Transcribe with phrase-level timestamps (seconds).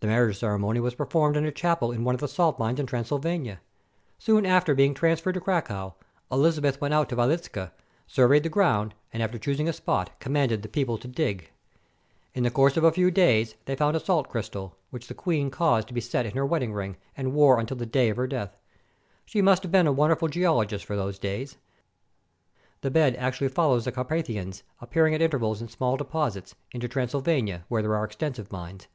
[0.00, 2.86] The marriage ceremony was performed in a chapel in one of the salt mines of
[2.86, 3.60] Transylvania.
[4.18, 5.96] Soon after be ing transferred to Cracow,
[6.32, 7.70] Elizabeth went out to Wie liczka,
[8.06, 11.50] surveyed the ground, and, after choosing a spot, commanded the people to dig.
[12.32, 14.76] In the course of a few 375 AUSTRIA HUNGARY days they found a salt crystal,
[14.88, 17.84] which the queen caused to be set in her wedding ring, and wore until the
[17.84, 18.56] day of her death.
[19.26, 21.58] She must have been a wonderful geologist for those days.
[22.80, 27.66] The bed actually follows the Carpa thians, appearing at intervals in small deposits, into Transylvania,
[27.68, 28.88] where there are extensive mines.